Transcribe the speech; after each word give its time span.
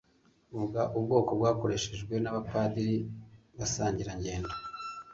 Vuga 0.59 0.81
Ubwato 0.97 1.31
bwakoreshejwe 1.39 2.13
na 2.19 2.31
ba 2.35 2.41
Padiri 2.49 2.97
Basangirangendo 3.57 4.53